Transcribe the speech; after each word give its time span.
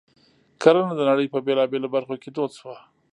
کرنه 0.61 0.93
د 0.95 1.01
نړۍ 1.09 1.27
په 1.33 1.39
بېلابېلو 1.45 1.87
برخو 1.95 2.15
کې 2.21 2.29
دود 2.35 2.51
شوه. 2.59 2.77